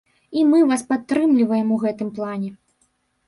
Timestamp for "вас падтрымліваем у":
0.69-1.79